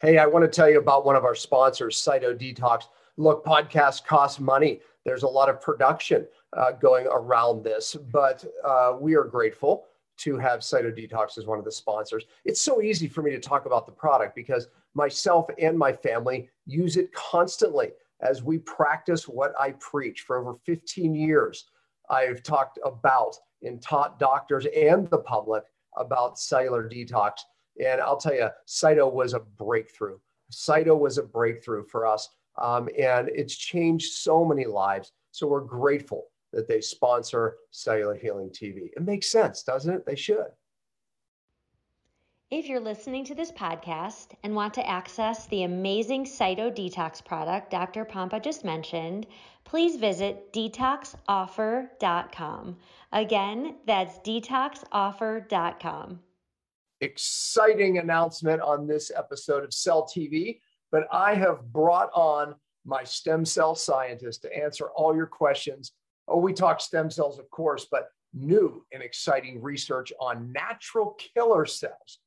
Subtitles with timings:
[0.00, 2.84] Hey, I want to tell you about one of our sponsors, Cyto Detox.
[3.16, 4.80] Look, podcasts cost money.
[5.04, 9.86] There's a lot of production uh, going around this, but uh, we are grateful
[10.18, 12.26] to have Cyto Detox as one of the sponsors.
[12.44, 16.48] It's so easy for me to talk about the product because myself and my family
[16.64, 17.90] use it constantly
[18.20, 21.64] as we practice what I preach for over 15 years.
[22.08, 25.64] I've talked about and taught doctors and the public
[25.96, 27.38] about cellular detox.
[27.84, 30.18] And I'll tell you, Cyto was a breakthrough.
[30.50, 32.30] Cyto was a breakthrough for us.
[32.56, 35.12] Um, and it's changed so many lives.
[35.30, 38.90] So we're grateful that they sponsor Cellular Healing TV.
[38.96, 40.04] It makes sense, doesn't it?
[40.06, 40.48] They should.
[42.50, 47.70] If you're listening to this podcast and want to access the amazing Cyto Detox product
[47.70, 48.06] Dr.
[48.06, 49.26] Pompa just mentioned,
[49.64, 52.76] please visit detoxoffer.com.
[53.12, 56.20] Again, that's detoxoffer.com.
[57.00, 63.44] Exciting announcement on this episode of Cell TV, but I have brought on my stem
[63.44, 65.92] cell scientist to answer all your questions.
[66.26, 71.66] Oh, we talk stem cells, of course, but new and exciting research on natural killer
[71.66, 72.18] cells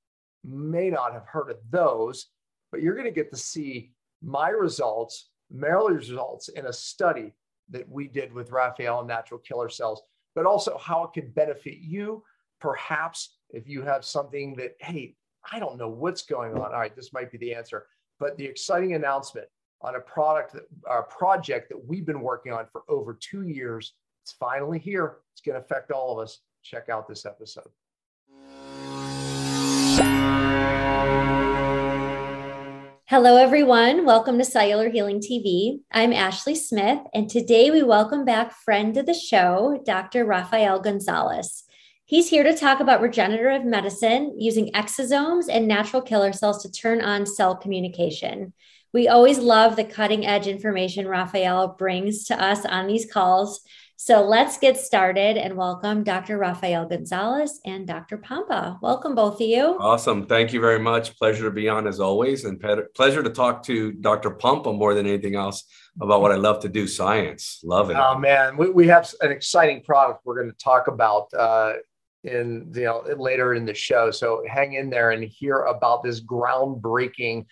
[0.44, 2.28] may not have heard of those,
[2.72, 3.92] but you're going to get to see
[4.24, 7.34] my results, Marilee's results in a study
[7.70, 10.02] that we did with Raphael and Natural Killer Cells,
[10.36, 12.24] but also how it could benefit you.
[12.60, 15.14] Perhaps if you have something that, hey,
[15.52, 16.62] I don't know what's going on.
[16.62, 17.88] All right, this might be the answer.
[18.20, 19.48] But the exciting announcement
[19.82, 23.94] on a product, that, a project that we've been working on for over two years,
[24.24, 25.18] it's finally here.
[25.34, 26.40] It's going to affect all of us.
[26.64, 27.68] Check out this episode.
[33.08, 34.06] Hello, everyone.
[34.06, 35.80] Welcome to Cellular Healing TV.
[35.92, 40.24] I'm Ashley Smith, and today we welcome back friend of the show, Dr.
[40.24, 41.66] Rafael Gonzalez.
[42.12, 47.02] He's here to talk about regenerative medicine using exosomes and natural killer cells to turn
[47.02, 48.52] on cell communication.
[48.92, 53.62] We always love the cutting edge information Rafael brings to us on these calls.
[53.96, 56.38] So let's get started and welcome Dr.
[56.38, 58.18] Rafael Gonzalez and Dr.
[58.18, 58.78] Pompa.
[58.82, 59.78] Welcome, both of you.
[59.80, 60.26] Awesome.
[60.26, 61.16] Thank you very much.
[61.18, 62.60] Pleasure to be on as always, and
[62.94, 64.32] pleasure to talk to Dr.
[64.32, 65.64] Pompa more than anything else
[66.02, 67.62] about what I love to do science.
[67.64, 67.96] Love it.
[67.98, 68.58] Oh, man.
[68.58, 71.34] We, we have an exciting product we're going to talk about.
[71.34, 71.74] Uh,
[72.24, 76.22] in you know later in the show so hang in there and hear about this
[76.22, 77.46] groundbreaking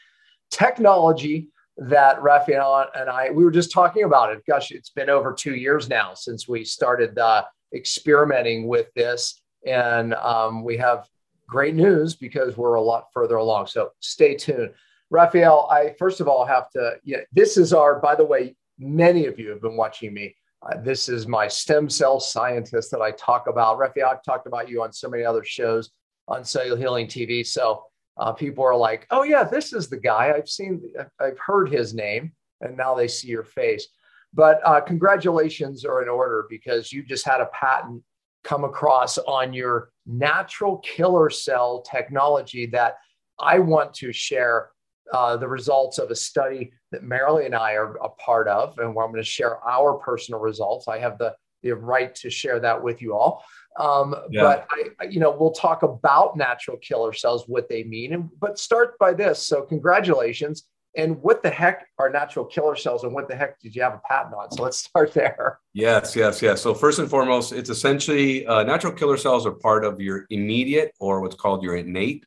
[0.51, 1.49] technology
[1.79, 4.45] that Raphael and I, we were just talking about it.
[4.45, 9.41] Gosh, it's been over two years now since we started uh, experimenting with this.
[9.65, 11.07] And um, we have
[11.47, 13.67] great news because we're a lot further along.
[13.67, 14.71] So stay tuned.
[15.09, 19.25] Raphael, I first of all have to, yeah, this is our, by the way, many
[19.25, 20.35] of you have been watching me.
[20.61, 23.77] Uh, this is my stem cell scientist that I talk about.
[23.77, 25.91] Raphael, I've talked about you on so many other shows
[26.27, 27.45] on Cellular Healing TV.
[27.45, 27.83] So
[28.17, 30.33] uh, people are like, oh, yeah, this is the guy.
[30.35, 30.81] I've seen,
[31.19, 33.87] I've heard his name, and now they see your face.
[34.33, 38.03] But uh, congratulations are in order because you just had a patent
[38.43, 42.95] come across on your natural killer cell technology that
[43.39, 44.69] I want to share
[45.13, 48.93] uh, the results of a study that Marilee and I are a part of, and
[48.93, 50.87] where I'm going to share our personal results.
[50.87, 53.43] I have the, the right to share that with you all.
[53.79, 54.41] Um, yeah.
[54.41, 54.67] But
[54.99, 58.97] I, you know, we'll talk about natural killer cells, what they mean, and but start
[58.99, 59.41] by this.
[59.41, 60.63] So, congratulations.
[60.97, 63.93] And what the heck are natural killer cells, and what the heck did you have
[63.93, 64.51] a patent on?
[64.51, 65.59] So let's start there.
[65.73, 66.61] Yes, yes, yes.
[66.61, 70.91] So first and foremost, it's essentially uh, natural killer cells are part of your immediate
[70.99, 72.25] or what's called your innate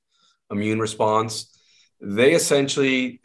[0.53, 1.51] immune response.
[2.02, 3.20] They essentially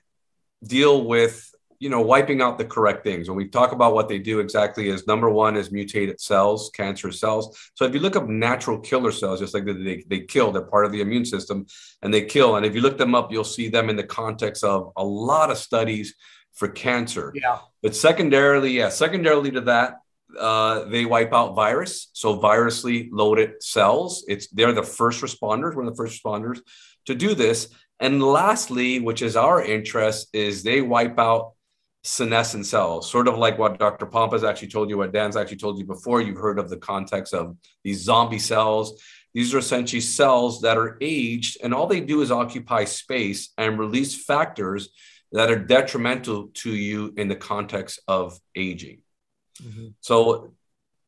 [0.64, 3.30] deal with you know, wiping out the correct things.
[3.30, 7.20] When we talk about what they do exactly is number one is mutated cells, cancerous
[7.20, 7.72] cells.
[7.76, 10.86] So if you look up natural killer cells, just like they, they kill, they're part
[10.86, 11.68] of the immune system
[12.02, 12.56] and they kill.
[12.56, 15.52] And if you look them up, you'll see them in the context of a lot
[15.52, 16.16] of studies
[16.54, 17.32] for cancer.
[17.36, 17.60] Yeah.
[17.84, 19.98] But secondarily, yeah, secondarily to that,
[20.38, 22.10] uh, they wipe out virus.
[22.14, 24.26] So virusly loaded cells.
[24.28, 25.76] It's they're the first responders.
[25.76, 26.60] One of the first responders
[27.06, 27.70] to do this.
[28.00, 31.54] And lastly, which is our interest, is they wipe out
[32.04, 34.06] senescent cells, sort of like what Dr.
[34.06, 36.22] Pompa's actually told you, what Dan's actually told you before.
[36.22, 39.02] You've heard of the context of these zombie cells.
[39.34, 43.78] These are essentially cells that are aged, and all they do is occupy space and
[43.78, 44.90] release factors
[45.32, 49.02] that are detrimental to you in the context of aging.
[49.62, 49.88] Mm-hmm.
[50.00, 50.54] So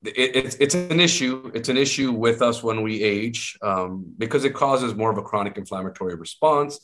[0.04, 1.51] it, it's it's an issue.
[1.54, 5.22] It's an issue with us when we age um, because it causes more of a
[5.22, 6.80] chronic inflammatory response,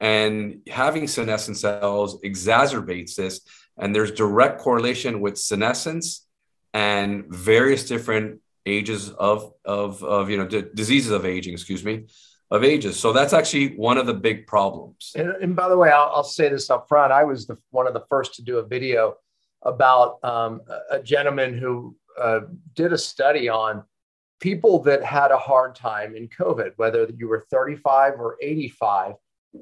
[0.00, 3.40] and having senescent cells exacerbates this.
[3.78, 6.26] And there's direct correlation with senescence
[6.72, 11.52] and various different ages of of of you know d- diseases of aging.
[11.52, 12.06] Excuse me.
[12.48, 12.96] of ages.
[12.98, 15.10] So that's actually one of the big problems.
[15.16, 17.10] And, and by the way, I'll, I'll, say this up front.
[17.12, 19.16] I was the, one of the first to do a video
[19.62, 22.40] about um, a, a gentleman who uh,
[22.74, 23.84] did a study on
[24.40, 29.14] people that had a hard time in COVID, whether you were 35 or 85.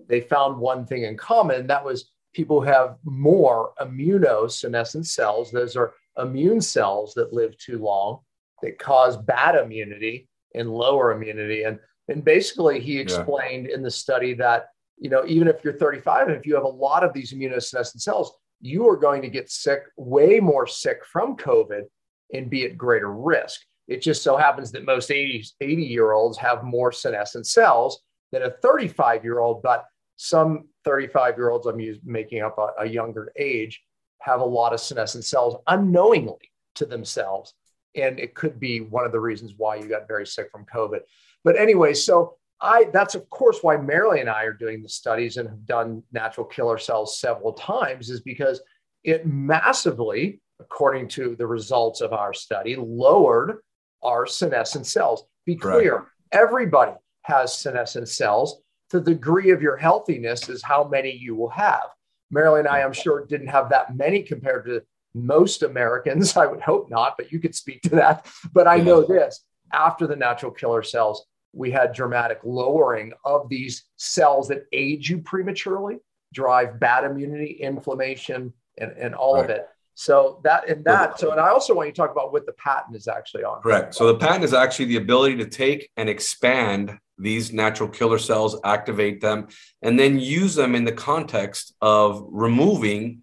[0.09, 5.51] They found one thing in common that was people who have more immunosenescent cells.
[5.51, 8.21] Those are immune cells that live too long
[8.63, 11.65] that cause bad immunity and lower immunity.
[11.65, 11.79] And,
[12.09, 13.77] and basically, he explained yeah.
[13.77, 16.69] in the study that you know even if you're 35 and if you have a
[16.69, 21.37] lot of these immunosenescent cells, you are going to get sick, way more sick from
[21.37, 21.83] COVID,
[22.33, 23.61] and be at greater risk.
[23.87, 28.01] It just so happens that most 80, 80 year olds have more senescent cells
[28.33, 29.85] than a 35 year old, but
[30.17, 33.83] some 35 year olds, I'm making up a, a younger age,
[34.21, 37.55] have a lot of senescent cells unknowingly to themselves.
[37.95, 41.01] And it could be one of the reasons why you got very sick from COVID.
[41.45, 45.37] But anyway, so I that's of course why Marilee and I are doing the studies
[45.37, 48.61] and have done natural killer cells several times, is because
[49.05, 53.59] it massively, according to the results of our study, lowered
[54.03, 55.25] our senescent cells.
[55.47, 56.05] Be clear, right.
[56.33, 56.93] everybody
[57.23, 58.61] has senescent cells.
[58.91, 61.85] The degree of your healthiness is how many you will have.
[62.33, 64.83] Marilee and I, I'm sure, didn't have that many compared to
[65.15, 66.37] most Americans.
[66.37, 68.27] I would hope not, but you could speak to that.
[68.53, 73.85] But I know this after the natural killer cells, we had dramatic lowering of these
[73.97, 75.99] cells that age you prematurely,
[76.33, 79.45] drive bad immunity, inflammation, and, and all right.
[79.45, 79.69] of it.
[79.95, 81.19] So that and that.
[81.19, 83.63] So and I also want you to talk about what the patent is actually on.
[83.63, 83.95] Correct.
[83.95, 88.59] So the patent is actually the ability to take and expand these natural killer cells,
[88.65, 89.47] activate them,
[89.83, 93.23] and then use them in the context of removing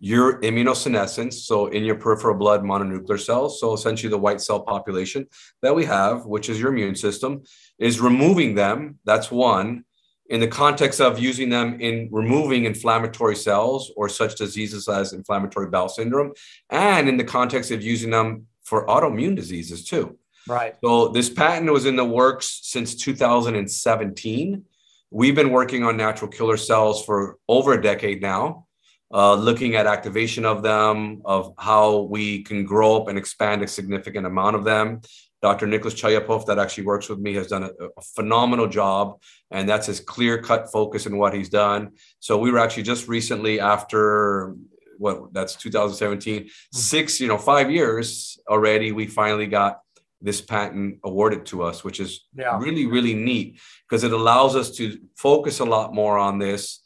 [0.00, 1.34] your immunosenescence.
[1.34, 3.60] So in your peripheral blood mononuclear cells.
[3.60, 5.26] So essentially the white cell population
[5.62, 7.44] that we have, which is your immune system,
[7.78, 8.98] is removing them.
[9.04, 9.84] That's one
[10.30, 15.68] in the context of using them in removing inflammatory cells or such diseases as inflammatory
[15.68, 16.32] bowel syndrome,
[16.70, 20.16] and in the context of using them for autoimmune diseases too.
[20.48, 20.76] Right.
[20.82, 24.64] So this patent was in the works since 2017.
[25.10, 28.66] We've been working on natural killer cells for over a decade now,
[29.12, 33.68] uh, looking at activation of them, of how we can grow up and expand a
[33.68, 35.00] significant amount of them.
[35.42, 35.66] Dr.
[35.66, 39.20] Nicholas Chayapov, that actually works with me, has done a, a phenomenal job,
[39.50, 41.92] and that's his clear cut focus in what he's done.
[42.18, 44.54] So we were actually just recently after
[44.98, 46.48] what that's 2017, hmm.
[46.72, 49.80] six, you know, five years already, we finally got
[50.20, 52.58] this patent awarded to us, which is yeah.
[52.58, 53.58] really, really neat
[53.88, 56.80] because it allows us to focus a lot more on this,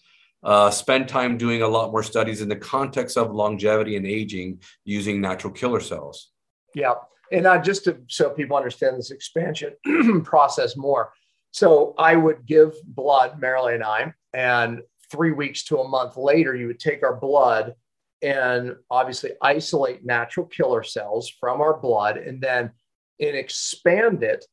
[0.45, 4.61] uh, spend time doing a lot more studies in the context of longevity and aging
[4.85, 6.31] using natural killer cells.
[6.77, 6.95] Yeah
[7.35, 9.75] and just to so people understand this expansion
[10.25, 11.13] process more.
[11.51, 16.55] So I would give blood, Marilee and I, and three weeks to a month later,
[16.55, 17.75] you would take our blood
[18.23, 22.73] and obviously isolate natural killer cells from our blood and then
[23.21, 24.45] and expand it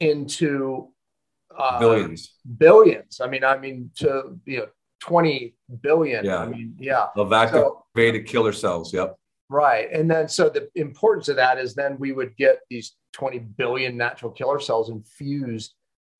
[0.00, 0.88] into
[1.56, 2.34] uh, billions.
[2.58, 3.20] Billions.
[3.20, 4.66] I mean, I mean to you know
[5.00, 6.24] 20 billion.
[6.24, 6.38] Yeah.
[6.38, 7.06] I mean, yeah.
[7.16, 8.92] Of activated so, killer cells.
[8.92, 9.16] Yep.
[9.54, 9.88] Right.
[9.92, 13.96] And then, so the importance of that is then we would get these 20 billion
[13.96, 15.74] natural killer cells infused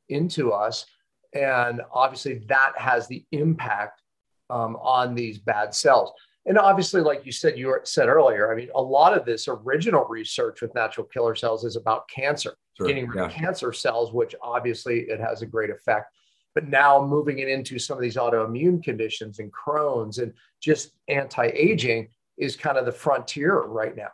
[0.09, 0.87] into us.
[1.33, 4.03] And obviously, that has the impact
[4.51, 6.13] um, on these bad cells.
[6.47, 10.05] And obviously, like you said, you said earlier, I mean, a lot of this original
[10.05, 12.87] research with natural killer cells is about cancer, sure.
[12.87, 13.27] getting rid yeah.
[13.27, 16.13] of cancer cells, which obviously it has a great effect.
[16.55, 21.47] But now moving it into some of these autoimmune conditions and Crohn's and just anti
[21.47, 24.11] aging, is kind of the frontier right now.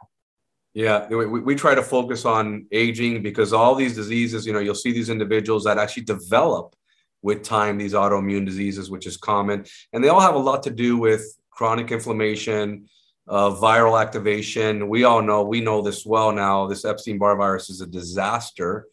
[0.73, 4.75] Yeah, we, we try to focus on aging because all these diseases, you know, you'll
[4.77, 6.77] see these individuals that actually develop
[7.23, 10.71] with time these autoimmune diseases, which is common, and they all have a lot to
[10.71, 12.89] do with chronic inflammation,
[13.29, 14.89] uh, viral activation.
[14.89, 16.67] We all know, we know this well now.
[16.67, 18.87] This Epstein Barr virus is a disaster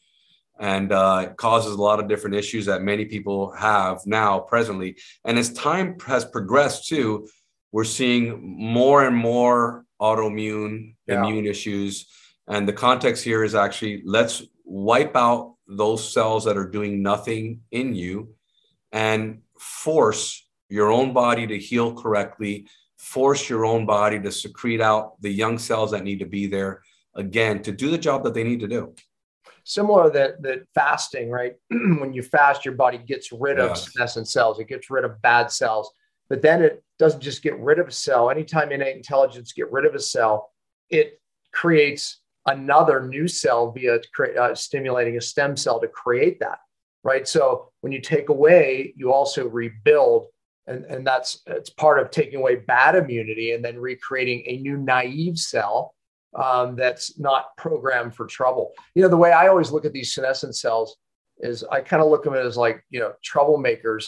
[0.59, 4.97] and uh, causes a lot of different issues that many people have now presently.
[5.23, 7.27] And as time has progressed too,
[7.71, 11.19] we're seeing more and more autoimmune yeah.
[11.19, 12.07] immune issues.
[12.47, 17.61] And the context here is actually let's wipe out those cells that are doing nothing
[17.71, 18.33] in you
[18.91, 25.21] and force your own body to heal correctly, force your own body to secrete out
[25.21, 26.81] the young cells that need to be there
[27.15, 28.93] again to do the job that they need to do.
[29.63, 31.55] Similar that that fasting, right?
[31.69, 33.91] when you fast, your body gets rid of yes.
[33.93, 35.91] senescent cells, it gets rid of bad cells
[36.29, 38.29] but then it doesn't just get rid of a cell.
[38.29, 40.51] Anytime innate intelligence get rid of a cell,
[40.89, 41.19] it
[41.53, 43.99] creates another new cell via
[44.39, 46.59] uh, stimulating a stem cell to create that.
[47.03, 47.27] Right.
[47.27, 50.27] So when you take away, you also rebuild.
[50.65, 54.75] And, and that's it's part of taking away bad immunity and then recreating a new
[54.75, 55.95] naive cell
[56.35, 58.73] um, that's not programmed for trouble.
[58.93, 60.97] You know, the way I always look at these senescent cells
[61.39, 64.07] is I kind of look at them as like, you know, troublemakers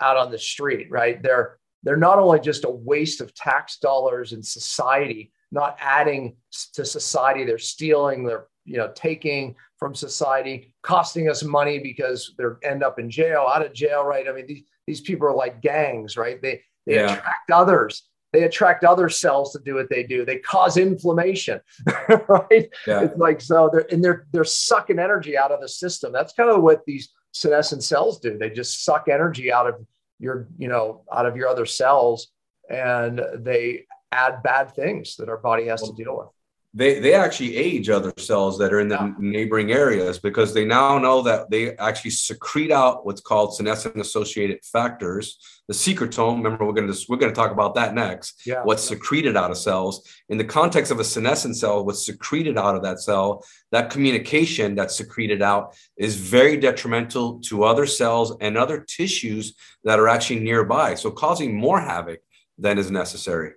[0.00, 1.22] out on the street, right?
[1.22, 6.36] They're they're not only just a waste of tax dollars and society, not adding
[6.74, 12.44] to society, they're stealing, they're you know taking from society, costing us money because they
[12.68, 14.28] end up in jail, out of jail, right?
[14.28, 16.40] I mean, these, these people are like gangs, right?
[16.40, 17.14] They they yeah.
[17.14, 18.02] attract others.
[18.32, 20.24] They attract other cells to do what they do.
[20.24, 21.60] They cause inflammation,
[22.28, 22.68] right?
[22.86, 23.02] Yeah.
[23.02, 26.12] It's like so they're and they're they're sucking energy out of the system.
[26.12, 28.38] That's kind of what these senescent cells do.
[28.38, 29.74] They just suck energy out of
[30.20, 32.28] your, you know, out of your other cells
[32.68, 36.28] and they add bad things that our body has to deal with
[36.72, 39.12] they they actually age other cells that are in the yeah.
[39.18, 44.64] neighboring areas because they now know that they actually secrete out what's called senescent associated
[44.64, 46.42] factors the secretome.
[46.42, 48.44] Remember we're going to we're going to talk about that next.
[48.46, 48.62] Yeah.
[48.62, 50.08] what's secreted out of cells.
[50.28, 54.74] In the context of a senescent cell what's secreted out of that cell that communication
[54.74, 60.40] that's secreted out is very detrimental to other cells and other tissues that are actually
[60.40, 60.94] nearby.
[60.94, 62.20] So causing more havoc
[62.58, 63.52] than is necessary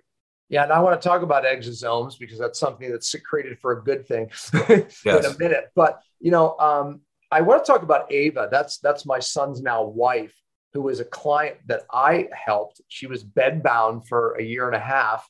[0.54, 3.82] yeah, and I want to talk about exosomes because that's something that's secreted for a
[3.82, 4.30] good thing
[4.68, 5.04] yes.
[5.04, 5.72] in a minute.
[5.74, 8.46] But you know, um, I want to talk about Ava.
[8.52, 10.32] That's that's my son's now wife,
[10.72, 12.80] who was a client that I helped.
[12.86, 15.28] She was bedbound for a year and a half.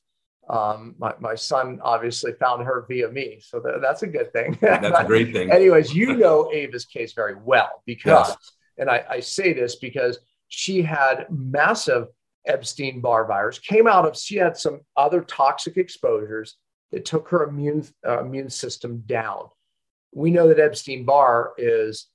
[0.51, 4.59] Um, my, my son obviously found her via me, so that, that's a good thing.
[4.61, 5.51] That's a great thing.
[5.51, 8.53] Anyways, you know Ava's case very well because, yes.
[8.77, 12.09] and I, I say this because she had massive
[12.47, 16.57] Epstein Barr virus, came out of, she had some other toxic exposures
[16.93, 19.49] that took her immune, uh, immune system down.
[20.13, 22.07] We know that Epstein Barr is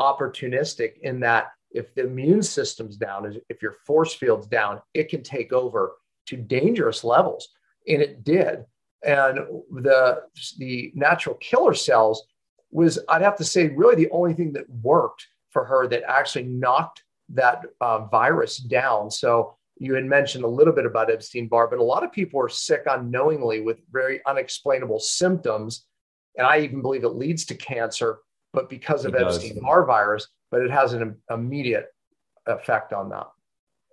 [0.00, 5.22] opportunistic in that if the immune system's down, if your force field's down, it can
[5.22, 5.94] take over
[6.26, 7.48] to dangerous levels.
[7.86, 8.64] And it did.
[9.04, 9.38] And
[9.70, 10.22] the,
[10.58, 12.26] the natural killer cells
[12.70, 16.44] was, I'd have to say, really the only thing that worked for her that actually
[16.44, 19.10] knocked that uh, virus down.
[19.10, 22.40] So you had mentioned a little bit about Epstein Barr, but a lot of people
[22.40, 25.86] are sick unknowingly with very unexplainable symptoms.
[26.36, 28.18] And I even believe it leads to cancer,
[28.52, 31.86] but because of Epstein Barr virus, but it has an immediate
[32.46, 33.26] effect on that.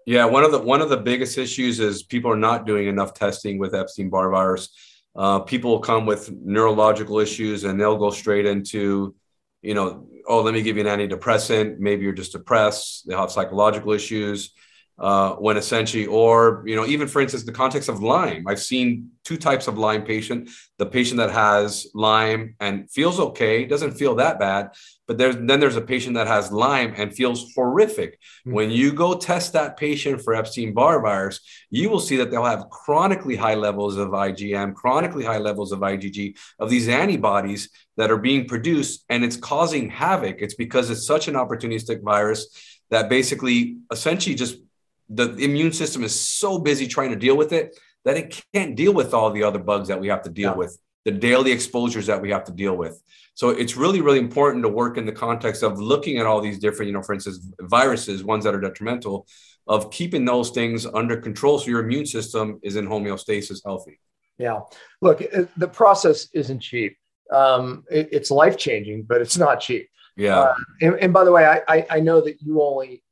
[0.05, 3.13] Yeah, one of the one of the biggest issues is people are not doing enough
[3.13, 4.69] testing with Epstein Barr virus.
[5.15, 9.13] Uh, people come with neurological issues and they'll go straight into,
[9.61, 11.77] you know, oh, let me give you an antidepressant.
[11.79, 13.07] Maybe you're just depressed.
[13.07, 14.53] They have psychological issues
[15.01, 19.09] uh, when essentially, or you know, even for instance, the context of Lyme, I've seen
[19.23, 24.13] two types of Lyme patient: the patient that has Lyme and feels okay, doesn't feel
[24.15, 24.69] that bad,
[25.07, 28.11] but there's then there's a patient that has Lyme and feels horrific.
[28.13, 28.51] Mm-hmm.
[28.53, 31.39] When you go test that patient for Epstein-Barr virus,
[31.71, 35.79] you will see that they'll have chronically high levels of IgM, chronically high levels of
[35.79, 40.37] IgG, of these antibodies that are being produced, and it's causing havoc.
[40.41, 44.57] It's because it's such an opportunistic virus that basically essentially just
[45.13, 48.93] the immune system is so busy trying to deal with it that it can't deal
[48.93, 50.57] with all the other bugs that we have to deal yeah.
[50.57, 53.01] with, the daily exposures that we have to deal with.
[53.33, 56.59] So it's really, really important to work in the context of looking at all these
[56.59, 59.27] different, you know, for instance, viruses, ones that are detrimental,
[59.67, 63.99] of keeping those things under control so your immune system is in homeostasis healthy.
[64.37, 64.61] Yeah.
[65.01, 65.21] Look,
[65.57, 66.97] the process isn't cheap.
[67.31, 69.87] Um, it, it's life changing, but it's not cheap.
[70.17, 70.39] Yeah.
[70.39, 73.03] Uh, and, and, by the way, I, I, I know that you only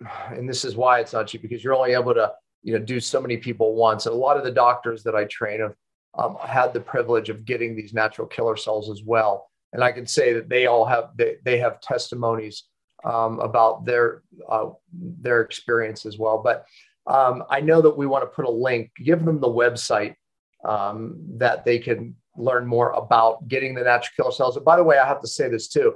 [0.30, 3.00] and this is why it's not cheap because you're only able to you know do
[3.00, 4.06] so many people once.
[4.06, 5.74] And a lot of the doctors that i train have
[6.18, 9.48] um, had the privilege of getting these natural killer cells as well.
[9.72, 12.64] And i can say that they all have they, they have testimonies
[13.04, 16.38] um, about their uh, their experience as well.
[16.42, 16.64] But
[17.06, 20.14] um, i know that we want to put a link give them the website
[20.64, 24.56] um, that they can learn more about getting the natural killer cells.
[24.56, 25.94] And by the way i have to say this too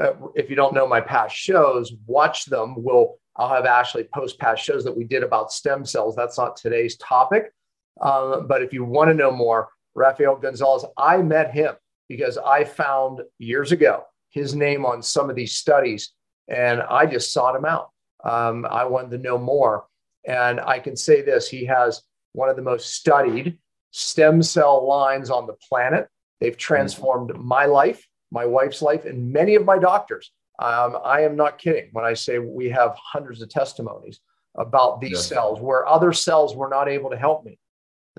[0.00, 4.38] uh, if you don't know my past shows watch them we'll I'll have Ashley post
[4.38, 6.14] past shows that we did about stem cells.
[6.14, 7.52] That's not today's topic.
[8.00, 11.74] Um, but if you want to know more, Rafael Gonzalez, I met him
[12.08, 16.12] because I found years ago his name on some of these studies
[16.48, 17.90] and I just sought him out.
[18.24, 19.86] Um, I wanted to know more.
[20.26, 23.58] And I can say this he has one of the most studied
[23.90, 26.08] stem cell lines on the planet.
[26.40, 30.32] They've transformed my life, my wife's life, and many of my doctors.
[30.58, 34.20] Um, I am not kidding when I say we have hundreds of testimonies
[34.56, 35.26] about these yes.
[35.26, 37.58] cells where other cells were not able to help me.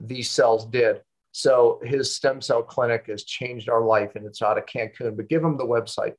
[0.01, 1.01] These cells did.
[1.31, 5.29] So his stem cell clinic has changed our life and it's out of Cancun, but
[5.29, 6.13] give him the website.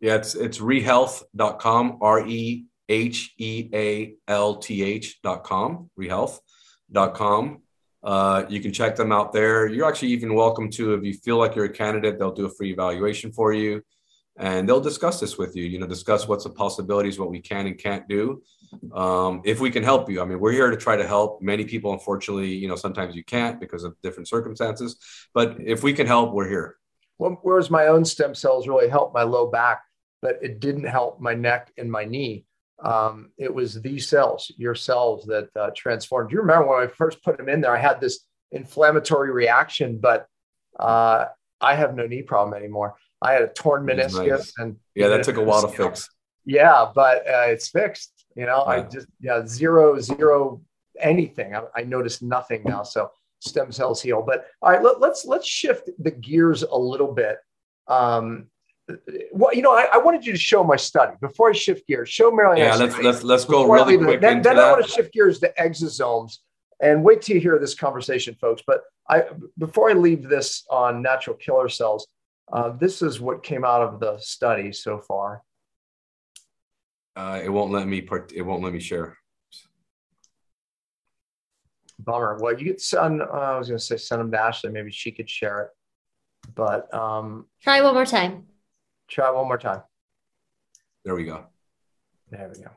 [0.00, 6.40] Yeah, it's it's rehealth.com, R E H E A L T H dot com, rehealth
[6.90, 7.62] dot com.
[8.02, 9.66] Uh, you can check them out there.
[9.66, 12.54] You're actually even welcome to, if you feel like you're a candidate, they'll do a
[12.54, 13.82] free evaluation for you
[14.38, 17.66] and they'll discuss this with you, you know, discuss what's the possibilities, what we can
[17.66, 18.42] and can't do.
[18.92, 21.64] Um, if we can help you, I mean, we're here to try to help many
[21.64, 21.92] people.
[21.92, 24.96] Unfortunately, you know, sometimes you can't because of different circumstances,
[25.34, 26.76] but if we can help, we're here.
[27.18, 29.82] Well, whereas my own stem cells really helped my low back,
[30.22, 32.44] but it didn't help my neck and my knee.
[32.82, 36.30] Um, it was these cells, your cells that uh, transformed.
[36.30, 37.76] You remember when I first put them in there?
[37.76, 38.20] I had this
[38.52, 40.26] inflammatory reaction, but
[40.78, 41.26] uh,
[41.60, 42.96] I have no knee problem anymore.
[43.20, 44.52] I had a torn meniscus, nice.
[44.58, 46.08] and yeah, that took a while to fix.
[46.44, 48.12] Yeah, but uh, it's fixed.
[48.36, 50.62] You know, I just yeah zero zero
[51.00, 51.54] anything.
[51.54, 52.84] I, I noticed nothing now.
[52.84, 53.10] So
[53.40, 54.22] stem cells heal.
[54.22, 57.38] But all right, let, let's let's shift the gears a little bit.
[57.88, 58.46] Um,
[59.32, 62.08] well, you know, I, I, wanted you to show my study before I shift gears.
[62.08, 62.58] Show Marilyn.
[62.58, 64.20] Yeah, let's let's let's go really quick.
[64.20, 66.38] Then, then I want to shift gears to exosomes
[66.80, 68.62] and wait till you hear this conversation, folks.
[68.66, 69.24] But I
[69.58, 72.06] before I leave this on natural killer cells,
[72.52, 75.42] uh, this is what came out of the study so far.
[77.16, 78.32] Uh, it won't let me part.
[78.32, 79.16] It won't let me share.
[81.98, 82.38] Bummer.
[82.40, 83.22] Well, you could send.
[83.22, 84.70] Uh, I was going to say send them to Ashley.
[84.70, 85.70] Maybe she could share it.
[86.54, 88.46] But um, try one more time.
[89.08, 89.82] Try one more time.
[91.04, 91.46] There we go.
[92.30, 92.70] There we go.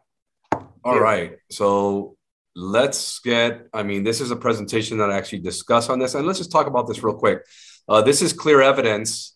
[0.84, 1.02] All Here.
[1.04, 1.38] right.
[1.52, 2.18] So
[2.56, 3.68] let's get.
[3.74, 6.52] I mean, this is a presentation that I actually discuss on this, and let's just
[6.52, 7.46] talk about this real quick.
[7.88, 9.36] Uh, this is clear evidence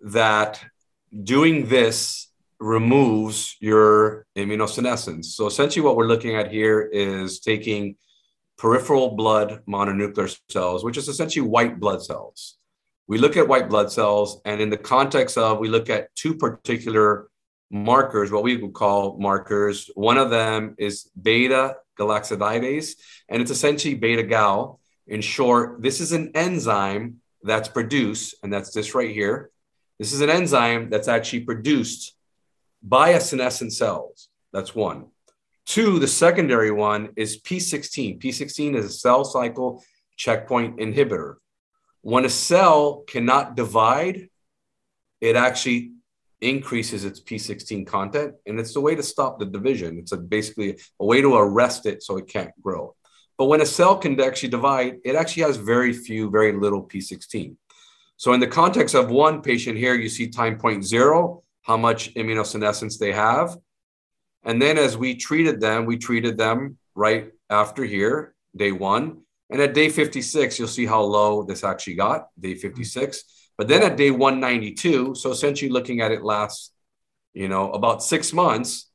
[0.00, 0.62] that
[1.22, 5.26] doing this removes your immunosenescence.
[5.26, 7.96] So essentially, what we're looking at here is taking
[8.58, 12.58] peripheral blood mononuclear cells, which is essentially white blood cells.
[13.08, 16.34] We look at white blood cells, and in the context of, we look at two
[16.34, 17.28] particular
[17.70, 19.90] markers, what we would call markers.
[19.94, 22.94] One of them is beta galactosidase,
[23.28, 24.80] and it's essentially beta gal.
[25.06, 29.50] In short, this is an enzyme that's produced, and that's this right here,
[29.98, 32.16] this is an enzyme that's actually produced
[32.82, 34.28] by a senescent cells.
[34.52, 35.06] That's one.
[35.64, 38.20] Two, the secondary one is P16.
[38.20, 39.84] P16 is a cell cycle
[40.16, 41.36] checkpoint inhibitor.
[42.00, 44.28] When a cell cannot divide,
[45.20, 45.92] it actually
[46.42, 49.98] increases its P16 content, and it's the way to stop the division.
[49.98, 52.94] It's a, basically a way to arrest it so it can't grow.
[53.38, 57.56] But when a cell can actually divide, it actually has very few, very little P16.
[58.16, 62.14] So in the context of one patient here, you see time point zero, how much
[62.14, 63.56] immunosenescence they have.
[64.44, 69.22] And then as we treated them, we treated them right after here, day one.
[69.52, 73.22] And at day 56, you'll see how low this actually got, day 56.
[73.58, 76.72] But then at day 192, so essentially looking at it last,
[77.34, 78.90] you know, about six months.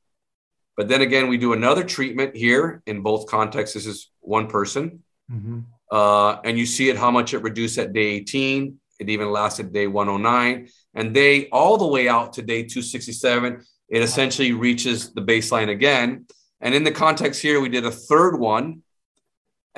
[0.76, 3.74] But then again, we do another treatment here in both contexts.
[3.74, 5.02] This is one person.
[5.30, 5.60] Mm-hmm.
[5.90, 9.72] Uh, and you see it how much it reduced at day 18 it even lasted
[9.72, 10.68] day 109.
[10.94, 16.26] And day all the way out to day 267, it essentially reaches the baseline again.
[16.60, 18.82] And in the context here, we did a third one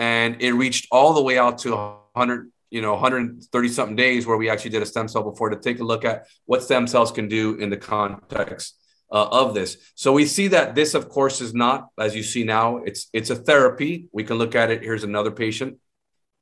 [0.01, 4.37] and it reached all the way out to 100, you know, 130 something days where
[4.37, 7.13] we actually did a stem cell before to take a look at what stem cells
[7.13, 8.77] can do in the context
[9.13, 9.77] uh, of this.
[9.95, 12.79] So we see that this, of course, is not as you see now.
[12.79, 14.09] It's it's a therapy.
[14.11, 14.83] We can look at it.
[14.83, 15.79] Here's another patient,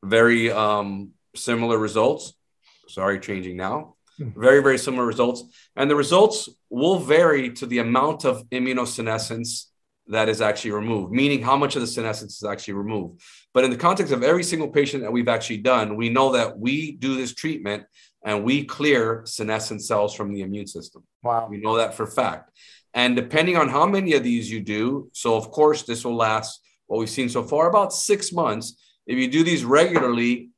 [0.02, 2.34] very um, similar results
[2.88, 3.94] sorry, changing now.
[4.16, 4.30] Hmm.
[4.36, 5.44] Very, very similar results.
[5.76, 9.66] And the results will vary to the amount of immunosenescence
[10.08, 13.20] that is actually removed, meaning how much of the senescence is actually removed.
[13.58, 16.56] But in the context of every single patient that we've actually done, we know that
[16.56, 17.82] we do this treatment
[18.24, 21.02] and we clear senescent cells from the immune system.
[21.24, 21.48] Wow.
[21.50, 22.52] We know that for fact.
[22.94, 26.60] And depending on how many of these you do, so of course, this will last
[26.86, 28.80] what we've seen so far about six months.
[29.08, 30.50] If you do these regularly,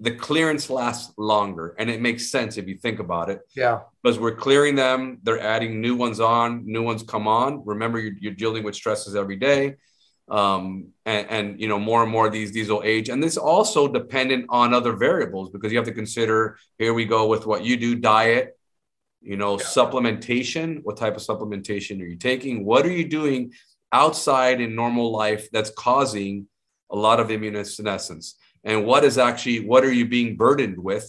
[0.00, 4.18] the clearance lasts longer and it makes sense if you think about it yeah because
[4.18, 8.34] we're clearing them they're adding new ones on new ones come on remember you're, you're
[8.34, 9.76] dealing with stresses every day
[10.28, 13.08] um, and, and, you know more and more of these these will age.
[13.08, 17.26] And this also dependent on other variables because you have to consider here we go
[17.26, 18.56] with what you do diet
[19.22, 19.64] you know yeah.
[19.64, 20.80] supplementation.
[20.82, 22.64] What type of supplementation are you taking?
[22.64, 23.52] What are you doing
[23.92, 26.46] outside in normal life that's causing
[26.90, 28.34] a lot of immunosenescence?
[28.64, 31.08] And what is actually what are you being burdened with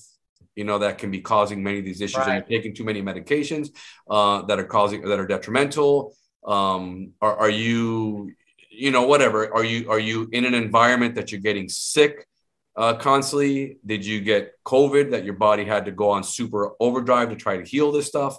[0.55, 2.17] you know that can be causing many of these issues?
[2.17, 2.29] Right.
[2.29, 3.69] are you taking too many medications
[4.09, 6.15] uh, that are causing that are detrimental?
[6.45, 8.33] Um, are, are you
[8.73, 12.27] you know whatever are you are you in an environment that you're getting sick
[12.75, 17.29] uh, constantly did you get covid that your body had to go on super overdrive
[17.29, 18.37] to try to heal this stuff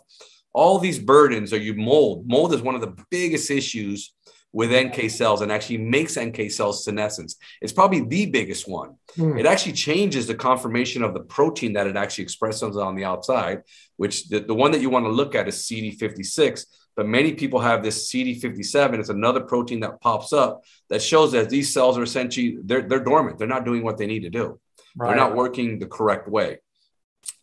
[0.53, 4.15] all these burdens are you mold mold is one of the biggest issues
[4.55, 7.35] with NK cells and actually makes NK cells senescence.
[7.61, 8.95] It's probably the biggest one.
[9.19, 9.41] Mm.
[9.41, 13.63] It actually changes the conformation of the protein that it actually expresses on the outside,
[13.97, 16.67] which the, the one that you want to look at is CD56.
[16.97, 18.99] But many people have this CD57.
[19.01, 23.01] It's another protein that pops up that shows that these cells are essentially they're, they're
[23.01, 23.39] dormant.
[23.39, 24.61] They're not doing what they need to do.
[24.97, 25.09] Right.
[25.09, 26.59] They're not working the correct way.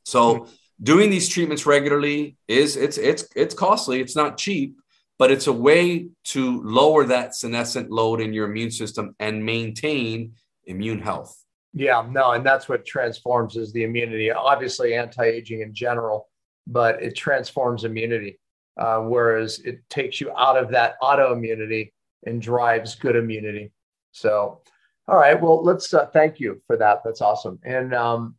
[0.06, 0.48] So
[0.82, 4.00] doing these treatments regularly is it's it's it's costly.
[4.00, 4.78] It's not cheap,
[5.20, 10.34] but it's a way to lower that senescent load in your immune system and maintain
[10.66, 11.38] immune health.
[11.74, 14.32] Yeah, no, and that's what transforms is the immunity.
[14.32, 16.28] Obviously, anti-aging in general,
[16.68, 18.40] but it transforms immunity.
[18.78, 21.92] Uh, whereas it takes you out of that autoimmunity
[22.26, 23.72] and drives good immunity.
[24.12, 24.62] So,
[25.08, 27.02] all right, well, let's uh, thank you for that.
[27.04, 27.60] That's awesome.
[27.64, 28.36] And um,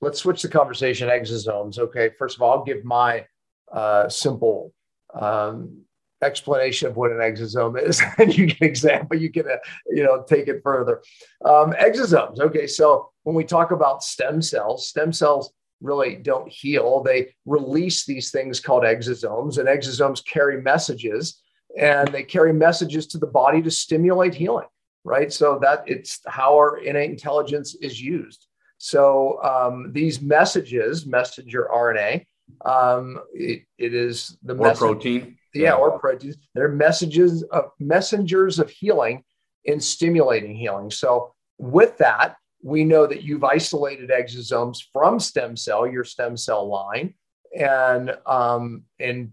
[0.00, 1.78] let's switch the conversation exosomes.
[1.78, 3.24] Okay, first of all, I'll give my
[3.72, 4.72] uh, simple
[5.14, 5.84] um,
[6.22, 9.56] explanation of what an exosome is and you can example you can uh,
[9.88, 11.02] you know take it further
[11.46, 17.02] um, exosomes okay so when we talk about stem cells stem cells really don't heal
[17.02, 21.40] they release these things called exosomes and exosomes carry messages
[21.78, 24.66] and they carry messages to the body to stimulate healing
[25.04, 28.46] right so that it's how our innate intelligence is used
[28.78, 32.24] so um, these messages messenger rna
[32.64, 36.36] um, it, it is the or protein yeah, or proteins.
[36.54, 39.24] They're messages of messengers of healing
[39.64, 40.90] in stimulating healing.
[40.90, 46.68] So with that, we know that you've isolated exosomes from stem cell, your stem cell
[46.68, 47.14] line,
[47.58, 49.30] and um, and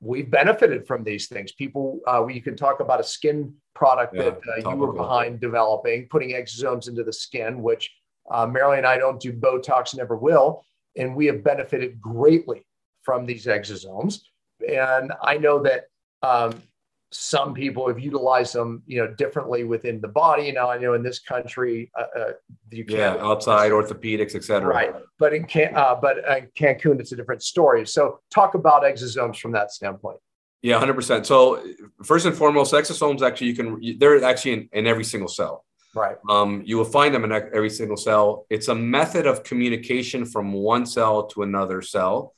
[0.00, 1.52] we've benefited from these things.
[1.52, 5.40] People, uh, you can talk about a skin product yeah, that uh, you were behind
[5.40, 7.90] developing, putting exosomes into the skin, which
[8.30, 10.64] uh, Marilyn and I don't do Botox, never will,
[10.96, 12.64] and we have benefited greatly
[13.02, 14.20] from these exosomes
[14.66, 15.84] and I know that
[16.22, 16.62] um,
[17.10, 20.52] some people have utilized them, you know, differently within the body.
[20.52, 22.32] Now I know in this country, uh, uh,
[22.70, 24.66] you can't yeah, outside orthopedics, etc.
[24.66, 27.86] Right, but in Can- uh, but in Cancun, it's a different story.
[27.86, 30.18] So talk about exosomes from that standpoint.
[30.60, 31.26] Yeah, hundred percent.
[31.26, 31.64] So
[32.04, 35.64] first and foremost, exosomes actually you can they're actually in, in every single cell.
[35.94, 36.16] Right.
[36.28, 38.46] Um, you will find them in every single cell.
[38.50, 42.34] It's a method of communication from one cell to another cell.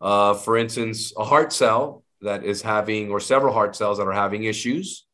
[0.00, 4.12] Uh, for instance, a heart cell that is having, or several heart cells that are
[4.12, 5.06] having issues,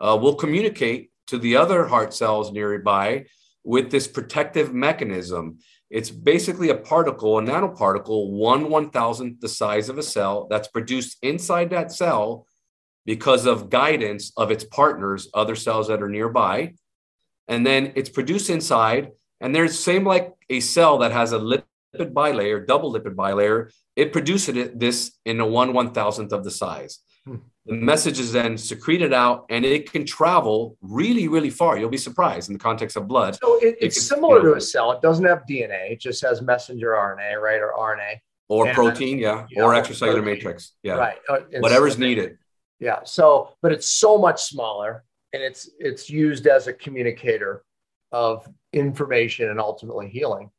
[0.00, 3.26] uh, will communicate to the other heart cells nearby
[3.64, 5.58] with this protective mechanism.
[5.90, 10.68] It's basically a particle, a nanoparticle, one one thousandth the size of a cell that's
[10.68, 12.46] produced inside that cell
[13.04, 16.74] because of guidance of its partners, other cells that are nearby.
[17.46, 21.64] And then it's produced inside, and there's same like a cell that has a lipid
[22.12, 26.52] bilayer, double lipid bilayer, it produces it, this in a one one thousandth of the
[26.52, 27.00] size.
[27.26, 27.36] Hmm.
[27.66, 31.76] The message is then secreted out and it can travel really, really far.
[31.76, 33.36] You'll be surprised in the context of blood.
[33.42, 34.92] So it, it's it can, similar you know, to a cell.
[34.92, 37.60] It doesn't have DNA, it just has messenger RNA, right?
[37.60, 38.20] Or RNA.
[38.48, 39.46] Or and, protein, yeah.
[39.50, 39.62] yeah.
[39.62, 40.72] Or extracellular matrix.
[40.82, 40.94] Yeah.
[40.94, 41.18] Right.
[41.28, 42.38] Uh, Whatever's so, needed.
[42.78, 43.00] Yeah.
[43.04, 47.64] So, but it's so much smaller and it's it's used as a communicator
[48.12, 50.50] of information and ultimately healing.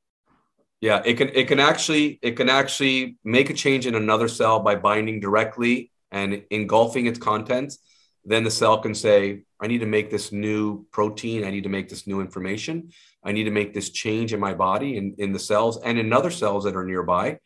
[0.81, 4.61] Yeah, it can it can actually it can actually make a change in another cell
[4.61, 7.79] by binding directly and engulfing its contents.
[8.25, 11.69] Then the cell can say, I need to make this new protein, I need to
[11.69, 12.91] make this new information,
[13.23, 15.97] I need to make this change in my body and in, in the cells and
[15.97, 17.39] in other cells that are nearby.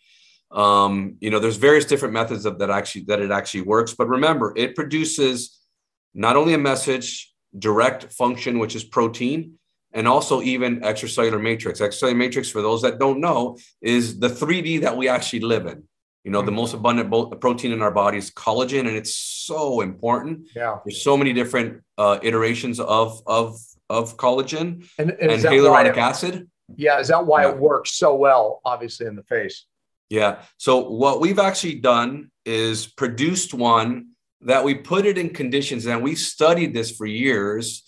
[0.51, 3.95] Um, you know, there's various different methods of that actually that it actually works.
[3.95, 5.59] But remember, it produces
[6.13, 9.57] not only a message, direct function, which is protein,
[9.93, 11.79] and also even extracellular matrix.
[11.79, 15.83] Extracellular matrix, for those that don't know, is the 3D that we actually live in.
[16.23, 16.45] You know, mm-hmm.
[16.45, 20.47] the most abundant protein in our body is collagen, and it's so important.
[20.55, 25.91] Yeah, there's so many different uh, iterations of of of collagen and, and, and hyaluronic
[25.91, 26.49] it, acid.
[26.77, 27.51] Yeah, is that why yeah.
[27.51, 28.61] it works so well?
[28.63, 29.65] Obviously, in the face.
[30.09, 30.43] Yeah.
[30.57, 36.01] So what we've actually done is produced one that we put it in conditions, and
[36.01, 37.83] we studied this for years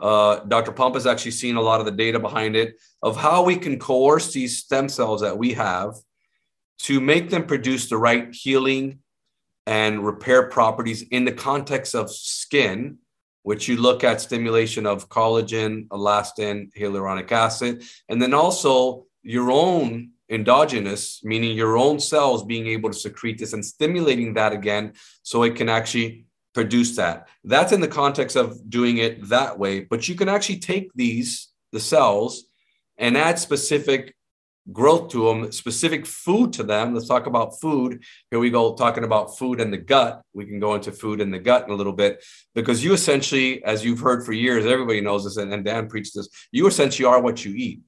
[0.00, 0.72] uh, Dr.
[0.72, 3.78] Pump has actually seen a lot of the data behind it of how we can
[3.78, 5.94] coerce these stem cells that we have
[6.78, 8.98] to make them produce the right healing
[9.66, 12.98] and repair properties in the context of skin,
[13.42, 20.10] which you look at stimulation of collagen, elastin, hyaluronic acid, and then also your own
[20.28, 25.42] endogenous, meaning your own cells being able to secrete this and stimulating that again so
[25.42, 26.25] it can actually
[26.56, 27.28] produce that.
[27.44, 29.80] That's in the context of doing it that way.
[29.80, 32.44] But you can actually take these, the cells,
[32.96, 34.16] and add specific
[34.72, 36.94] growth to them, specific food to them.
[36.94, 38.02] Let's talk about food.
[38.30, 40.22] Here we go, talking about food and the gut.
[40.32, 43.62] We can go into food and the gut in a little bit because you essentially,
[43.62, 47.20] as you've heard for years, everybody knows this, and, Dan preached this, you essentially are
[47.20, 47.80] what you eat.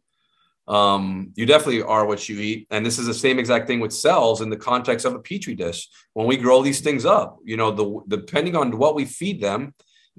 [0.68, 2.66] Um, you definitely are what you eat.
[2.70, 5.54] And this is the same exact thing with cells in the context of a petri
[5.54, 5.88] dish.
[6.12, 9.74] When we grow these things up, you know, the depending on what we feed them,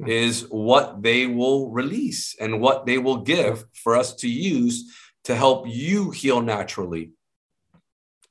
[0.08, 5.36] is what they will release and what they will give for us to use to
[5.36, 7.12] help you heal naturally.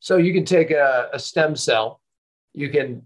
[0.01, 2.01] So you can take a, a stem cell,
[2.55, 3.03] you can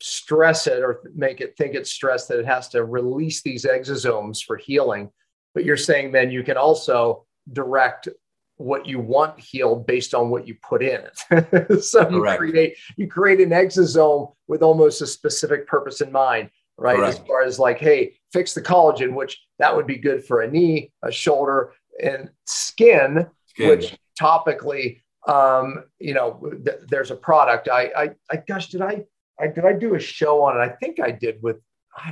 [0.00, 4.44] stress it or make it think it's stressed that it has to release these exosomes
[4.44, 5.10] for healing.
[5.54, 8.08] But you're saying then you can also direct
[8.56, 11.82] what you want healed based on what you put in it.
[11.84, 16.96] so you create you create an exosome with almost a specific purpose in mind, right?
[16.96, 17.20] Correct.
[17.20, 20.50] As far as like, hey, fix the collagen, which that would be good for a
[20.50, 23.68] knee, a shoulder, and skin, skin.
[23.68, 27.68] which topically, um, you know, th- there's a product.
[27.68, 29.04] I, I, I, gosh, did I,
[29.40, 30.60] I, did I do a show on it?
[30.60, 31.56] I think I did with,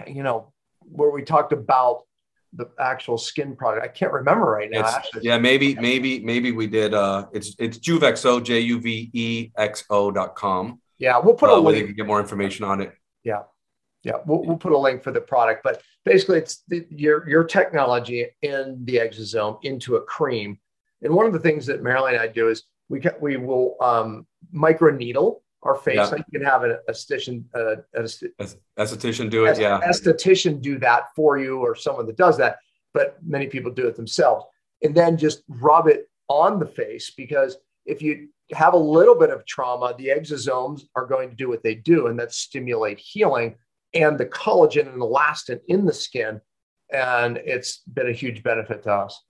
[0.07, 2.02] you know, where we talked about
[2.54, 3.84] the actual skin product.
[3.84, 4.84] I can't remember right now.
[4.84, 5.22] Actually.
[5.24, 6.92] Yeah, maybe, maybe, maybe we did.
[6.94, 10.80] Uh, it's it's Juvexo, J U V E X O dot com.
[10.98, 11.78] Yeah, we'll put uh, a link.
[11.78, 12.92] You can get more information on it.
[13.24, 13.42] Yeah,
[14.04, 15.62] yeah, we'll, we'll put a link for the product.
[15.64, 20.58] But basically, it's the, your your technology in the exosome into a cream.
[21.02, 23.76] And one of the things that Marilyn and I do is we can, we will
[23.80, 25.96] um, micro needle our face.
[25.96, 26.14] Yeah.
[26.16, 27.77] you can have an esthetician, uh,
[28.79, 29.59] esthetician do it.
[29.59, 32.59] Yeah, esthetician do that for you, or someone that does that.
[32.94, 34.44] But many people do it themselves,
[34.83, 39.31] and then just rub it on the face because if you have a little bit
[39.31, 43.57] of trauma, the exosomes are going to do what they do, and that stimulate healing
[43.94, 46.40] and the collagen and elastin in the skin.
[46.92, 49.22] And it's been a huge benefit to us.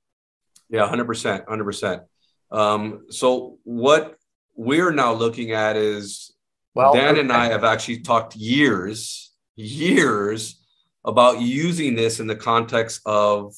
[0.68, 1.46] Yeah, 100%.
[1.46, 2.04] 100%.
[2.50, 4.16] Um, so, what
[4.54, 6.32] we're now looking at is
[6.74, 10.62] well, Dan and I have actually talked years, years
[11.04, 13.54] about using this in the context of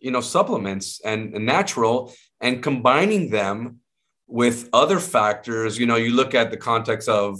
[0.00, 3.80] you know supplements and, and natural and combining them
[4.26, 5.78] with other factors.
[5.78, 7.38] You know you look at the context of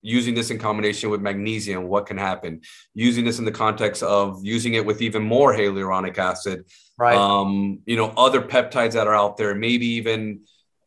[0.00, 2.60] using this in combination with magnesium what can happen?
[2.94, 6.66] Using this in the context of using it with even more hyaluronic acid.
[6.98, 7.16] Right.
[7.16, 10.42] Um you know other peptides that are out there maybe even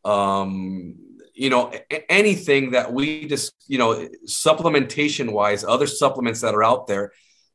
[0.06, 0.96] um
[1.34, 1.72] you know
[2.10, 7.12] anything that we just you know supplementation wise other supplements that are out there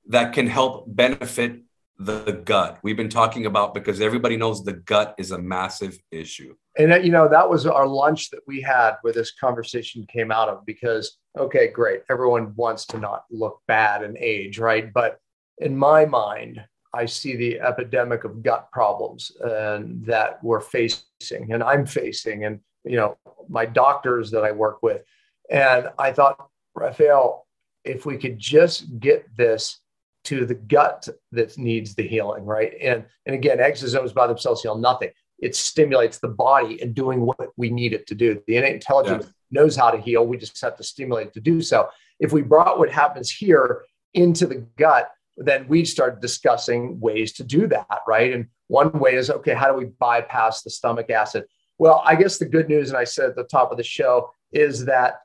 [0.09, 1.63] that can help benefit
[1.99, 2.79] the gut.
[2.83, 6.55] We've been talking about because everybody knows the gut is a massive issue.
[6.79, 10.49] And you know that was our lunch that we had where this conversation came out
[10.49, 14.93] of because okay great everyone wants to not look bad and age right?
[14.93, 15.19] But
[15.59, 16.63] in my mind
[16.93, 22.45] i see the epidemic of gut problems and that we're facing and i'm facing.
[22.45, 23.19] And you know
[23.49, 25.03] my doctors that I work with.
[25.51, 27.47] And I thought, Raphael,
[27.85, 29.81] if we could just get this
[30.25, 32.73] to the gut that needs the healing, right?
[32.81, 35.11] And and again, exosomes by themselves heal nothing.
[35.39, 38.43] It stimulates the body and doing what we need it to do.
[38.47, 40.27] The innate intelligence knows how to heal.
[40.27, 41.89] We just have to stimulate to do so.
[42.19, 43.83] If we brought what happens here
[44.15, 48.33] into the gut, then we start discussing ways to do that, right?
[48.33, 51.45] And one way is okay, how do we bypass the stomach acid?
[51.79, 54.31] Well, I guess the good news, and I said at the top of the show,
[54.53, 55.21] is that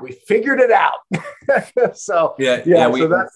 [0.00, 0.98] we figured it out.
[1.96, 3.28] so yeah, yeah, yeah we, so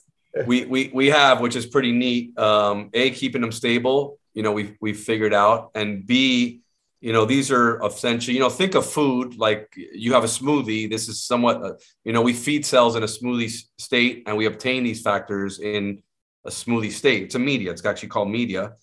[0.46, 2.38] we we we have, which is pretty neat.
[2.38, 6.60] Um, a keeping them stable, you know, we we figured out, and B,
[7.00, 10.90] you know, these are essentially, you know, think of food like you have a smoothie.
[10.90, 11.72] This is somewhat, uh,
[12.04, 16.02] you know, we feed cells in a smoothie state, and we obtain these factors in
[16.44, 17.24] a smoothie state.
[17.24, 17.70] It's a media.
[17.70, 18.74] It's actually called media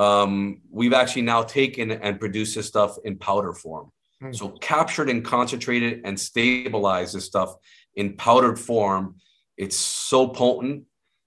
[0.00, 3.92] um, we've actually now taken and produced this stuff in powder form.
[4.22, 4.32] Mm-hmm.
[4.32, 7.54] So captured and concentrated and stabilized this stuff
[7.94, 9.16] in powdered form.
[9.58, 10.84] It's so potent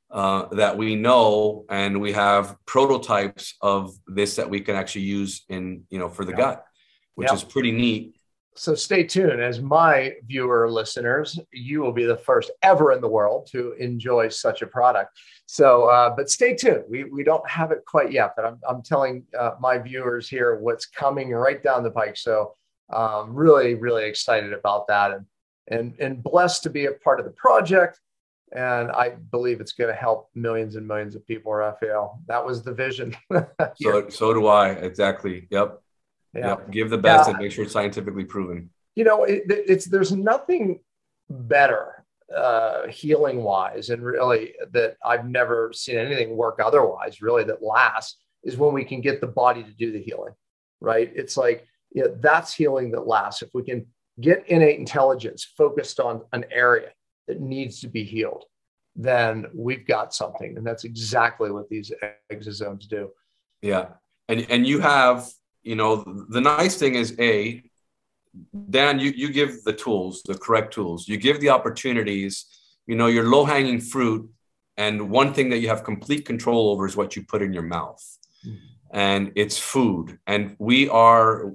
[0.10, 5.44] uh, that we know, and we have prototypes of this that we can actually use
[5.50, 6.38] in, you know, for the yeah.
[6.38, 6.66] gut,
[7.14, 8.16] which is pretty neat
[8.56, 9.42] so stay tuned.
[9.42, 14.30] As my viewer listeners you will be the first ever in the world to enjoy
[14.30, 15.18] such a product.
[15.46, 16.84] So uh, but stay tuned.
[16.90, 20.56] We, we don't have it quite yet but i'm, I'm telling uh, my viewers here
[20.56, 22.18] what's coming right down the pike.
[22.18, 22.56] So
[22.92, 25.26] um, really really excited about that and
[25.68, 28.00] and and blessed to be a part of the project.
[28.56, 32.20] And i believe it's going to help millions and millions of people raphael.
[32.28, 33.16] That was the vision.
[33.82, 34.70] So so do i.
[34.70, 35.48] Exactly.
[35.50, 35.80] Yep
[36.34, 36.48] yeah.
[36.48, 36.72] Yep.
[36.72, 38.70] Give the best and make sure it's scientifically proven.
[38.96, 40.80] You know, it, it's there's nothing
[41.30, 47.22] better uh, healing wise, and really that I've never seen anything work otherwise.
[47.22, 50.34] Really, that lasts is when we can get the body to do the healing.
[50.82, 51.12] Right?
[51.16, 53.42] It's like you know, that's healing that lasts.
[53.42, 53.86] If we can
[54.20, 56.90] get innate intelligence focused on an area
[57.28, 58.46] that needs to be healed,
[58.96, 60.58] then we've got something.
[60.58, 61.92] And that's exactly what these
[62.32, 63.12] exosomes do.
[63.62, 63.88] Yeah.
[64.28, 65.30] And and you have,
[65.64, 67.64] you know, the nice thing is a
[68.70, 71.08] Dan, you you give the tools, the correct tools.
[71.08, 72.46] You give the opportunities,
[72.88, 74.30] you know, your low-hanging fruit.
[74.76, 77.64] And one thing that you have complete control over is what you put in your
[77.64, 78.04] mouth.
[78.46, 78.58] Mm-hmm.
[78.92, 80.18] And it's food.
[80.26, 81.54] And we are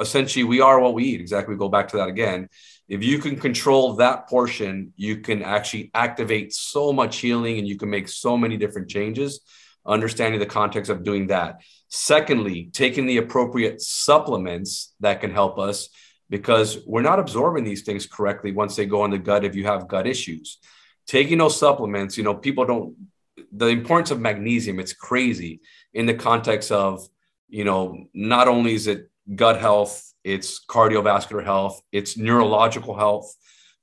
[0.00, 1.20] essentially we are what we eat.
[1.20, 1.54] Exactly.
[1.54, 2.48] We go back to that again.
[2.88, 7.76] If you can control that portion, you can actually activate so much healing and you
[7.76, 9.40] can make so many different changes,
[9.86, 11.60] understanding the context of doing that.
[11.88, 15.88] Secondly, taking the appropriate supplements that can help us
[16.30, 19.66] because we're not absorbing these things correctly once they go in the gut if you
[19.66, 20.58] have gut issues.
[21.06, 22.96] Taking those supplements, you know, people don't,
[23.52, 25.60] the importance of magnesium, it's crazy
[25.92, 27.06] in the context of,
[27.48, 33.34] you know, not only is it gut health, it's cardiovascular health, it's neurological health,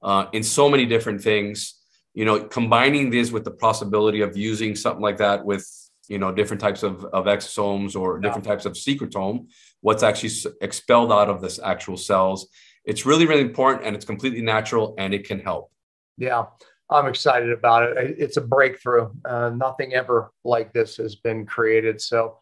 [0.02, 1.76] uh, in so many different things.
[2.16, 5.68] You know, combining this with the possibility of using something like that with
[6.10, 9.48] you know different types of, of exosomes or different types of secretome,
[9.82, 12.50] what's actually expelled out of this actual cells.
[12.84, 15.72] It's really really important and it's completely natural and it can help.
[16.18, 16.46] Yeah.
[16.92, 18.16] I'm excited about it.
[18.18, 19.10] It's a breakthrough.
[19.24, 22.02] Uh, nothing ever like this has been created.
[22.02, 22.40] So,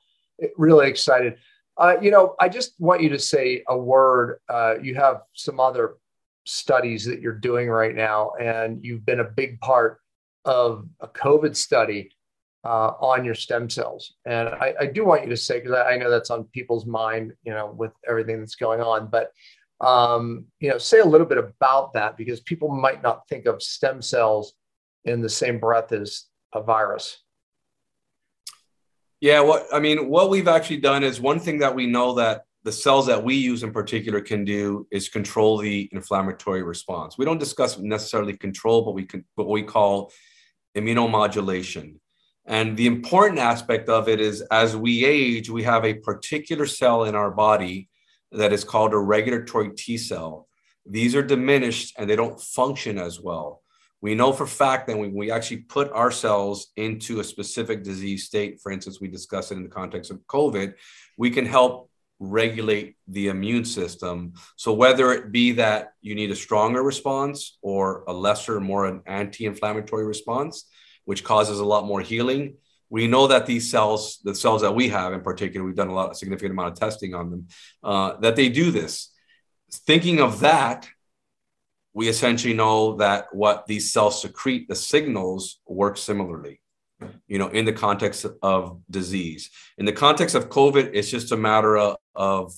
[0.55, 1.35] really excited.
[1.77, 4.39] Uh, you know, I just want you to say a word.
[4.47, 5.95] Uh, you have some other
[6.45, 9.99] studies that you're doing right now, and you've been a big part
[10.45, 12.11] of a COVID study
[12.67, 14.15] uh, on your stem cells.
[14.25, 16.85] And I, I do want you to say, because I, I, know that's on people's
[16.85, 19.31] mind, you know, with everything that's going on, but
[19.79, 23.63] um, you know, say a little bit about that because people might not think of
[23.63, 24.53] stem cells
[25.05, 27.23] in the same breath as a virus.
[29.21, 32.43] Yeah, what I mean, what we've actually done is one thing that we know that
[32.63, 37.17] the cells that we use in particular can do is control the inflammatory response.
[37.17, 40.11] We don't discuss necessarily control, but we can what we call
[40.75, 41.95] immunomodulation.
[42.47, 47.03] And the important aspect of it is as we age, we have a particular cell
[47.03, 47.89] in our body
[48.31, 50.47] that is called a regulatory T cell.
[50.85, 53.61] These are diminished and they don't function as well.
[53.99, 58.61] We know for fact that when we actually put ourselves into a specific disease state,
[58.61, 60.75] for instance, we discussed it in the context of COVID,
[61.17, 64.33] we can help regulate the immune system.
[64.55, 69.01] So whether it be that you need a stronger response or a lesser, more an
[69.05, 70.67] anti-inflammatory response,
[71.07, 72.57] which causes a lot more healing,
[72.89, 75.93] we know that these cells, the cells that we have in particular, we've done a
[75.93, 77.47] lot, a significant amount of testing on them,
[77.81, 79.13] uh, that they do this.
[79.71, 80.89] Thinking of that,
[81.93, 86.59] we essentially know that what these cells secrete, the signals, work similarly,
[87.25, 89.49] you know, in the context of disease.
[89.77, 92.53] In the context of COVID, it's just a matter of, of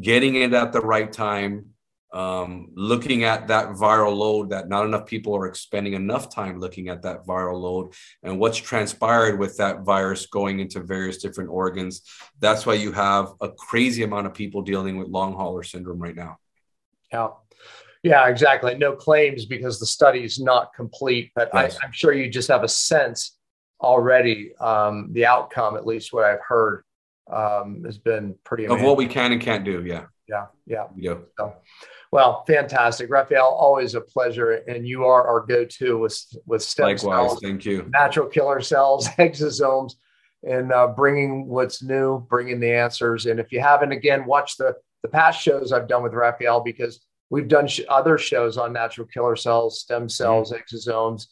[0.00, 1.73] getting it at the right time,
[2.14, 6.88] um, looking at that viral load that not enough people are expending enough time looking
[6.88, 12.02] at that viral load and what's transpired with that virus going into various different organs.
[12.38, 16.14] That's why you have a crazy amount of people dealing with long hauler syndrome right
[16.14, 16.38] now.
[17.12, 17.28] Yeah.
[18.04, 18.76] Yeah, exactly.
[18.76, 21.78] No claims because the study is not complete, but yes.
[21.82, 23.38] I, am sure you just have a sense
[23.80, 24.54] already.
[24.60, 26.84] Um, the outcome, at least what I've heard,
[27.32, 28.84] um, has been pretty amazing.
[28.84, 29.82] of what we can and can't do.
[29.84, 30.86] Yeah, yeah, yeah.
[30.96, 31.16] Yeah.
[31.38, 31.54] So,
[32.14, 33.46] well, fantastic, Raphael.
[33.46, 37.88] Always a pleasure, and you are our go-to with with stem Likewise, cells, thank you.
[37.92, 39.94] Natural killer cells, exosomes,
[40.42, 43.26] and uh, bringing what's new, bringing the answers.
[43.26, 47.04] And if you haven't, again, watch the the past shows I've done with Raphael because
[47.30, 50.62] We've done sh- other shows on natural killer cells, stem cells, mm-hmm.
[50.62, 51.26] exosomes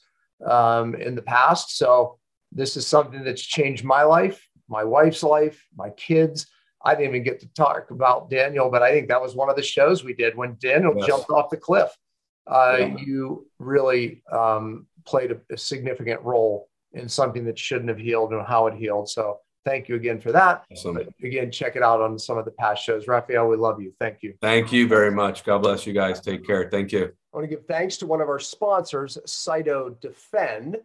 [0.44, 1.76] um, in the past.
[1.76, 2.18] So
[2.50, 6.46] this is something that's changed my life, my wife's life, my kids.
[6.84, 9.56] I didn't even get to talk about Daniel, but I think that was one of
[9.56, 11.06] the shows we did when Daniel yes.
[11.06, 11.90] jumped off the cliff.
[12.46, 12.96] Uh, yeah.
[12.96, 18.44] You really um, played a, a significant role in something that shouldn't have healed and
[18.46, 19.08] how it healed.
[19.08, 20.64] So thank you again for that.
[20.72, 20.94] Awesome.
[20.94, 23.06] But again, check it out on some of the past shows.
[23.06, 23.92] Raphael, we love you.
[24.00, 24.34] Thank you.
[24.40, 25.44] Thank you very much.
[25.44, 26.20] God bless you guys.
[26.20, 26.68] Take care.
[26.70, 27.04] Thank you.
[27.04, 30.76] I want to give thanks to one of our sponsors, Cyto Defend.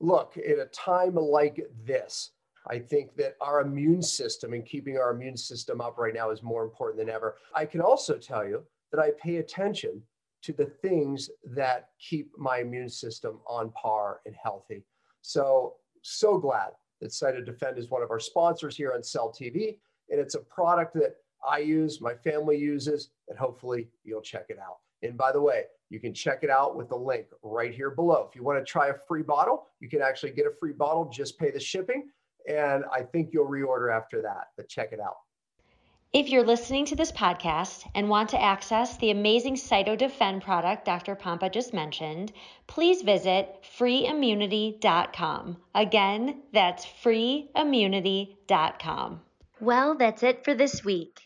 [0.00, 2.30] Look, at a time like this,
[2.68, 6.42] I think that our immune system and keeping our immune system up right now is
[6.42, 7.36] more important than ever.
[7.54, 10.02] I can also tell you that I pay attention
[10.42, 14.84] to the things that keep my immune system on par and healthy.
[15.22, 19.78] So, so glad that Cyto Defend is one of our sponsors here on Cell TV.
[20.10, 21.16] And it's a product that
[21.48, 24.78] I use, my family uses, and hopefully you'll check it out.
[25.02, 28.26] And by the way, you can check it out with the link right here below.
[28.28, 31.10] If you want to try a free bottle, you can actually get a free bottle,
[31.12, 32.08] just pay the shipping.
[32.48, 35.16] And I think you'll reorder after that, but check it out.
[36.12, 41.16] If you're listening to this podcast and want to access the amazing CytoDefend product Dr.
[41.16, 42.32] Pompa just mentioned,
[42.66, 45.56] please visit freeimmunity.com.
[45.74, 49.20] Again, that's freeimmunity.com.
[49.58, 51.18] Well, that's it for this week.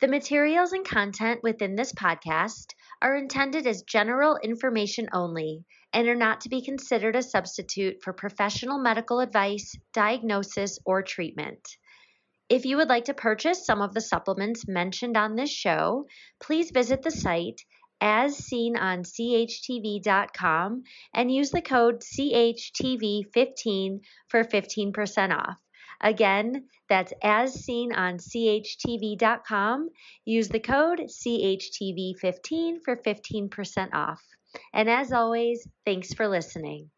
[0.00, 6.14] The materials and content within this podcast are intended as general information only and are
[6.14, 11.76] not to be considered a substitute for professional medical advice, diagnosis, or treatment.
[12.48, 16.06] If you would like to purchase some of the supplements mentioned on this show,
[16.40, 17.60] please visit the site
[18.00, 20.82] as seen on CHTV.com
[21.14, 25.56] and use the code CHTV15 for 15% off.
[26.04, 29.88] Again, that's as seen on CHTV.com.
[30.26, 34.22] Use the code CHTV15 for 15% off.
[34.74, 36.90] And as always, thanks for listening.